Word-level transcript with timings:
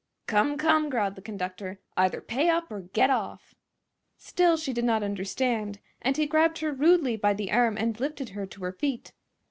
"Come, 0.25 0.57
come!" 0.57 0.89
growled 0.89 1.13
the 1.13 1.21
conductor, 1.21 1.77
"either 1.95 2.21
pay 2.21 2.49
up 2.49 2.71
or 2.71 2.79
get 2.81 3.11
off!" 3.11 3.53
Still 4.17 4.57
she 4.57 4.73
did 4.73 4.83
not 4.83 5.03
understand, 5.03 5.77
and 6.01 6.17
he 6.17 6.25
grabbed 6.25 6.57
her 6.57 6.73
rudely 6.73 7.15
by 7.17 7.35
the 7.35 7.51
arm 7.51 7.77
and 7.77 7.99
lifted 7.99 8.29
her 8.29 8.47
to 8.47 8.61
her 8.63 8.71
feet. 8.73 9.13